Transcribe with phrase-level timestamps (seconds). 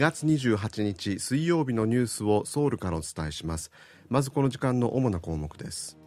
[0.00, 3.70] 月28日水曜日のニュースをソウルからお伝えします。
[4.08, 5.98] まずこの時間の主な項目です。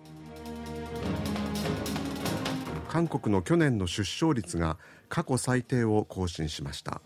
[2.89, 4.79] 韓国の去年の出生率が
[5.09, 7.03] 過去最低を更新しました。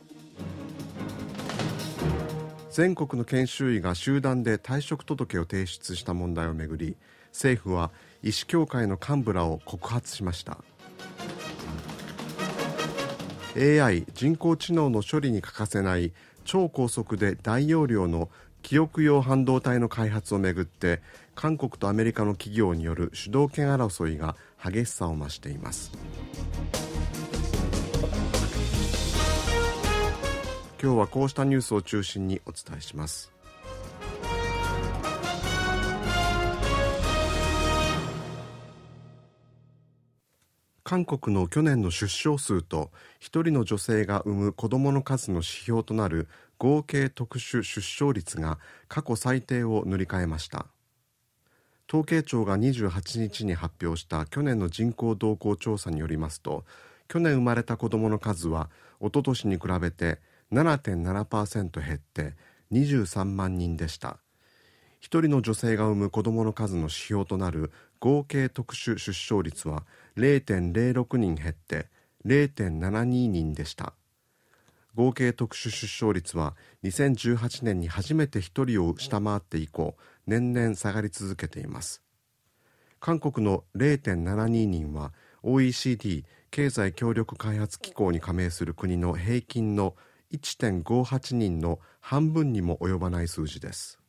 [2.71, 6.95] 全国の研修医が集団で退職届を提出した問題をめぐり
[7.33, 7.91] 政府は
[8.23, 10.59] 医師協会の幹部らを告発しました。
[13.57, 16.13] AI 人工知能の処理に欠かせない
[16.47, 18.29] 超高速で大容量の
[18.63, 21.01] 記憶用半導体の開発をめぐって
[21.35, 25.91] 韓国とアメリカの企業による主導権争いが激しさを増しています。
[30.81, 33.36] 今日はこうしたニュースを中心にお伝えします。
[40.87, 50.67] 韓国の去年の出生数と1人の女性が産む子どもの数の指標となる合計特殊出生率が過去最低を塗り替えました。
[51.89, 56.63] 統計庁が28日に発表した去年の人口動向調査によりますと
[57.09, 58.69] 去年生まれた子どもの数は
[59.01, 60.19] おととしに比べて
[60.53, 62.33] 7.7%減って
[62.71, 64.19] 23万人でした。
[65.01, 69.83] 1人の女性が産む子どもの数の指標となる合計特殊出生率は
[70.17, 71.87] 0.06人減って
[72.25, 73.93] 0.72人でした。
[74.95, 79.95] 合計特殊出生率は2018年に初めて1人を下回って以降
[80.25, 82.01] 年々下がり続けています。
[82.99, 89.95] 韓国の0.72人は OECD 経済協力開発機構に加盟する国の平均の
[90.33, 93.99] 1.58人の半分にも及ばない数字です。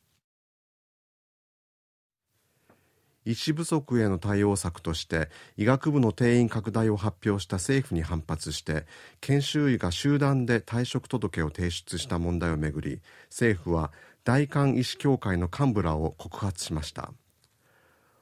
[3.29, 8.87] 医師不足への対応策として医学部の定員拡大を発表した政府に反発して
[9.21, 13.91] 研修医が集団で退職届を提出した問題をめぐり政府は
[14.23, 17.11] 大韓医師協会の幹部らを告発しました。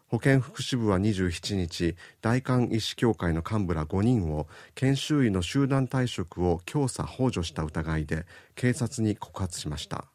[0.09, 8.25] 保健福祉部は27日大韓医師協会の幹部ら5人を研修医の集団退職を強査幇助した疑いで
[8.55, 10.05] 警察に告発しました。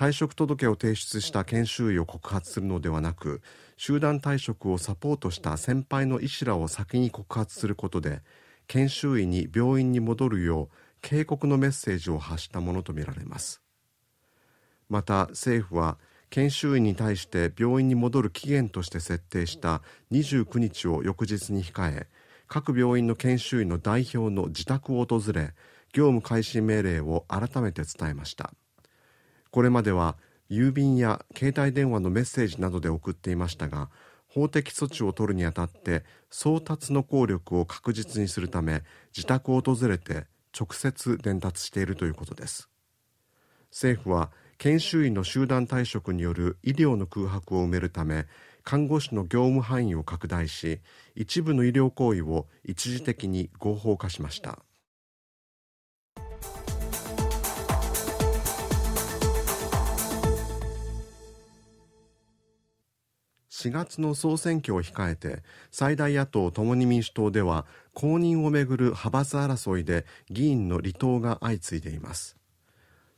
[0.00, 3.42] 退職届を提出した研修医を告発するのではなく
[3.76, 8.22] 集団退職をサポートした先輩の医師らを先に告発することで
[8.66, 13.60] 研修医に病院に戻るよう警告のメッセージを発したものとみられます。
[14.88, 15.98] また政府は
[16.30, 22.06] 研修医に対して病院に戻る期限として設定した29日を翌日に控え
[22.48, 25.52] 各病院の研修医の代表の自宅を訪れ
[25.92, 28.54] 業務開始命令を改めて伝えました。
[29.50, 30.16] これまでは
[30.50, 33.90] 郵便や携帯電話のメッセージなどで送っていましたが
[34.26, 38.82] 法的措置を取るにあたって送達の効力を確実にするため
[39.14, 40.26] 自宅を訪れて
[40.58, 42.68] 直接伝達しているということです。
[43.70, 48.26] 政府は研修医の集団退職による医療の空白を埋めるため
[48.62, 50.80] 看護師の業務範囲を拡大し
[51.14, 54.58] 一部の医療行為を一時的に合法化しました。
[63.60, 72.38] 4月の総選挙を控えて最大野党共に民主党では公認をめぐる派閥争いで議員の離党が相次いでいます。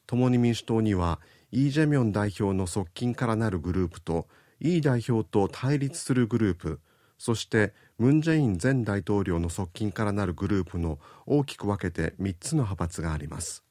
[0.09, 1.21] 共に民主党には
[1.53, 4.27] イ・ジェミョン代表の側近からなるグループと
[4.59, 6.81] イ代表と対立するグループ
[7.19, 13.63] そしてムン・ジェイン前大統領の側近からなるグループの大きく分けて3つの派閥があります。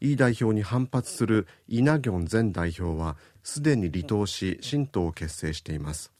[0.00, 6.12] イ代表に反発するイ・ナギョン前代表はすでに離党し新党を結成しています。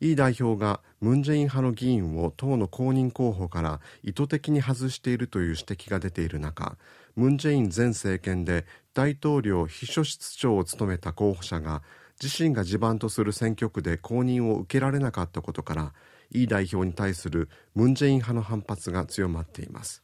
[0.00, 6.76] イ代表がムン・ジェイン派の議員を党の公認候補から意図的に外しているという指摘が出ている中
[7.16, 11.82] ムン・ジェイン前政権で大統領秘書室長を務めた候補者が
[12.22, 15.92] 自身が地盤とする選挙区で公認を受けられなかったことから
[16.30, 20.03] イ代表に対するムン・ジェイン派の反発が強まっています。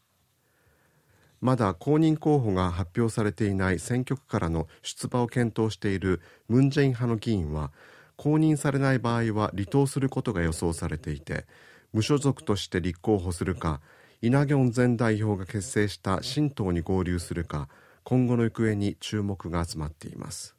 [1.40, 7.72] まだ公認候補が発表されていない選挙区からの出馬を検討しているムン・ジェイン派の議員は
[8.16, 11.46] 公認されない場合は離党することが予想されていて
[11.92, 13.80] 無所属として立候補するか
[14.20, 17.68] イナギョン前代表が結成した新党に合流するか
[18.04, 20.56] 今後の行方に注目が集まっています。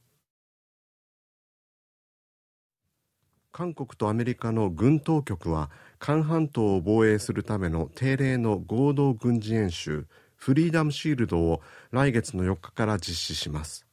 [3.51, 5.69] 韓国とアメリカの軍当局は
[5.99, 10.07] 韓半島を防衛するための定例の合同軍事演習
[10.41, 11.61] フリーダムシールドを
[11.91, 13.85] 来月の4日から実施します。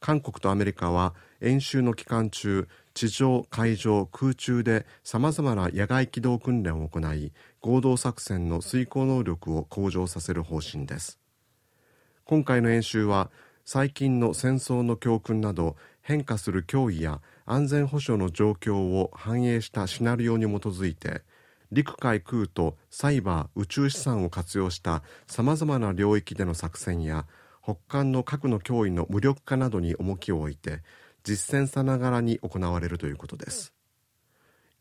[0.00, 7.32] 韓国とアメリカは演習の期間中地上海上空中でさまざまな野外機動訓練を行い
[7.62, 11.18] 合同作戦の遂行能力を向上させる方針です。
[12.26, 13.30] 今回の演習は
[13.64, 21.22] 最近の戦争の教訓など変化する脅威や安全保障の状況を反映したシナリオに基づいて
[21.70, 27.26] 陸海空とサイバー宇宙資産を活用したさまざまな領域での作戦や
[27.62, 30.82] 北韓の核の脅威の無力化などに重きを置いて
[31.24, 33.74] 実践さながらに行われるということです。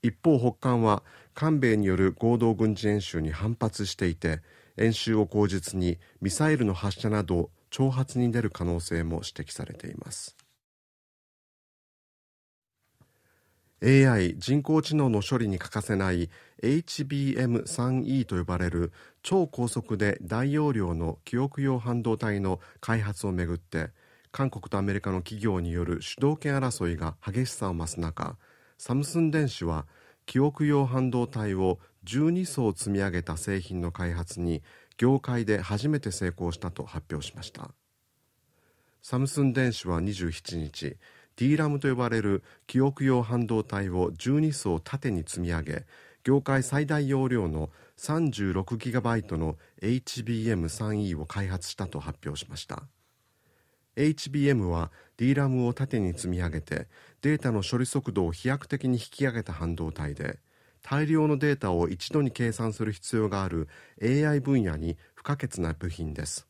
[0.01, 1.04] 一方北韓は
[1.34, 4.42] 韓米による合同軍事演習に反発していて
[4.78, 10.37] 演習を口実にミサイルの発射など挑発に出る可能性も指摘されています。
[13.83, 16.29] AI 人工知能の処理に欠かせない
[16.63, 18.91] HBM3E と呼ばれる
[19.21, 23.91] 超高速で大容量の記憶用半導体の開発をめぐって
[24.31, 28.35] 韓国とアメリカの企業による主導権争いが激しさを増す中
[28.79, 29.85] サムスン電子は
[30.25, 34.63] 記憶用半導体を12層積み上げた製品の開発に
[34.97, 37.71] 業界で初めて成功したと発表しました。
[39.01, 40.97] サムスン電子は27日
[41.38, 45.86] DRAM と呼ばれる記憶用半導体を12層縦に積み上げ
[46.24, 52.84] 業界最大容量の 36GB の HBM3E を開発したと発表しました。
[53.95, 56.88] HBM は DRAM を縦に積み上げて
[57.22, 60.40] データの処理速度を飛躍的に引き上げた半導体で
[60.83, 63.68] 大量のデータを一度に計算する必要がある
[64.01, 66.46] AI 分野に不可欠な部品です。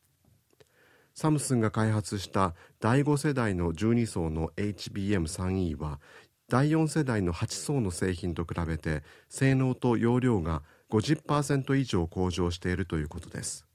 [1.19, 5.99] サムスンが開発した第5世代の12層の HBM3E は
[6.47, 10.61] 第4世代の8層の製品と比べて性能と容量が
[10.91, 13.65] 50%以上向上しているということです。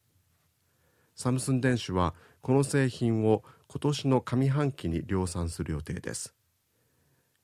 [1.17, 6.37] サムスン電子はこの製品を今年の上半期に量産する予定です。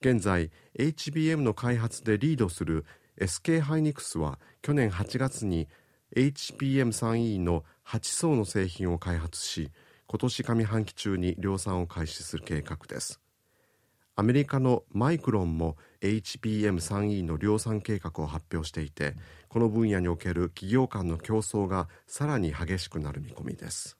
[0.00, 2.84] 現在 HBM の開発でリードする
[3.20, 5.66] SK ハイニクスは去年8月に
[6.14, 9.72] HBM3E の8層の製品を開発し
[10.10, 13.20] 今年上半期中に量産を開始する計画です。
[14.16, 19.14] アメリカのマイクロンも HBM3E の量産計画を発表していて
[19.48, 23.98] この分野における企業間の競争がさらに激しくなる見込みです。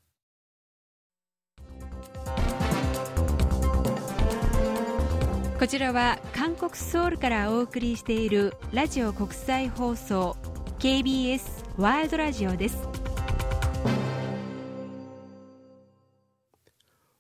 [5.58, 10.37] こちらは韓国ソウルからお送りしているラジオ国際放送
[10.78, 11.43] KBS
[11.76, 12.98] ワールドラジオです。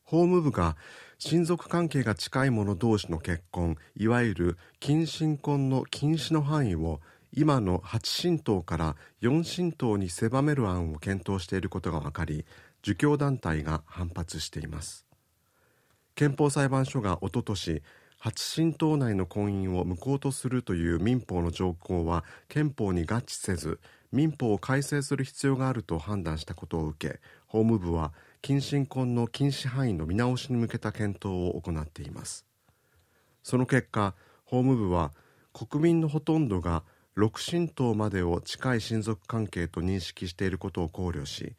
[0.08, 0.78] 法務部が
[1.18, 12.46] 親族関係が近い者同士の結婚いわゆる近親婚の禁止の範囲を今の8神道から4神道に狭める案を検討していることが分かり
[12.82, 15.04] 儒教団体が反発しています。
[16.14, 17.82] 憲法裁判所がおととし
[18.18, 23.78] 八神道内の婚姻を無効とするという民法の条項は憲法に合致せず
[24.10, 28.12] 民法を改正する必要があると判断したことを受け法務部は
[28.42, 32.44] 近親婚の禁止範囲の見直しに向けた検討を行っています。
[33.42, 35.12] その結果法務部は
[35.52, 36.82] 国民のほとんどが
[37.14, 41.54] 六神道までを近い親族関係と認識していることを考慮し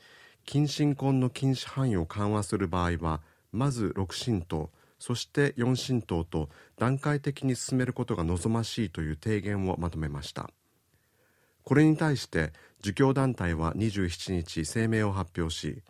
[0.45, 3.21] 近親婚の禁止範囲を緩和する場合は
[3.51, 10.49] まず六神道そして四神道と段階的に進めることが望ましいという提言をまとめました。
[11.63, 12.51] これに対して
[12.81, 15.83] 儒教団体は27日声明を発表し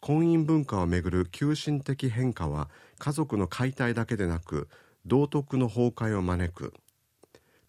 [0.00, 4.68] 婚姻文化をめぐる急進的変化は家族の解体だけでなく
[5.04, 6.74] 道徳の崩壊を招く。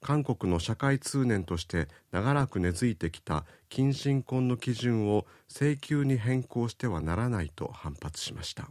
[0.01, 8.69] 韓国の社会通念として長らく根付いてきた近親婚の基準を請求に変更してはならないと反発しました。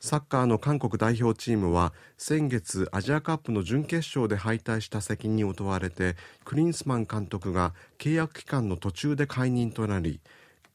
[0.00, 10.20] サッカーの韓国代表チームは先月アジアカップの準決勝で敗退した責任を問われてクリンスマン監督が契約期間の途中で解任となり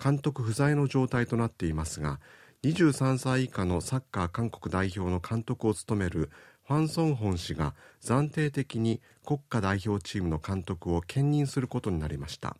[0.01, 2.19] 監督不在の状態となっていますが
[2.63, 6.29] 23歳以下のサッカー韓国代表の監督を務める
[6.67, 12.57] ファン・ソンホン氏が暫定的に国家代表チームの監督を兼任することになりました。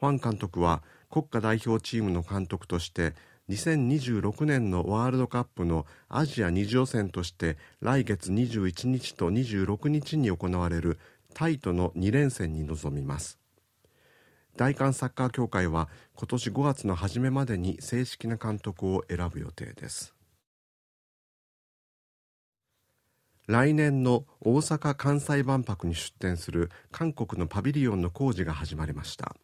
[0.00, 3.14] ファン監督は国家代表チームの監督として
[3.52, 10.98] 2026年のワールドカップのアジア2次予選として来月21日と26日に行われる
[11.34, 13.38] タイとの2連戦に臨みます。
[14.56, 20.14] 大韓サッカー協会は今年5月の初めまでに正式な監督を選ぶ予定です。
[23.46, 29.34] 来年の大阪・関西万博に出展する韓国のパビリオンの工事が始まりました。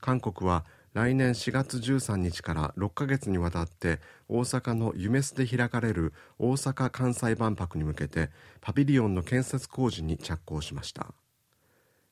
[0.00, 0.64] 韓国は
[0.94, 8.30] 来年4月13日から6ヶ月にわたって大阪のユメスで開かれる大阪・関西万博に向けて
[8.60, 11.14] パビリオンの建設工事に着工しました。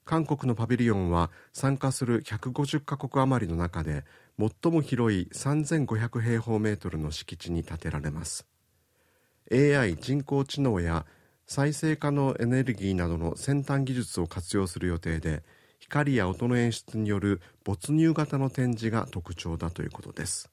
[0.04, 4.04] 韓国のパビリオンは参加する150カ国余りの中で
[4.38, 8.46] 最も広い3500平方メートルの敷地に建てられます。
[9.50, 11.06] AI 人工知能や
[11.46, 15.42] 再生可能エネルギーなどの先端技術を活用する予定で
[15.78, 20.50] 光や音の演出による没入型の展示が特徴だということです。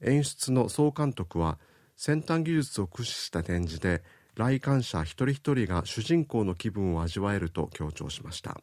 [0.00, 1.58] 演出の総監督は
[1.96, 4.02] 先端技術を駆使した展示で
[4.36, 8.60] 来館者一人一人が主人公の気分を味わえると強調しました。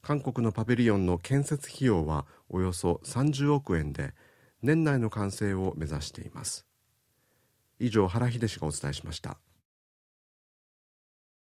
[0.00, 4.14] 韓国のパビリオンの建設費用はおよそ30億円で
[4.62, 6.66] 年内の完成を目指しています。
[7.78, 9.38] 以上原秀氏がお伝えしました。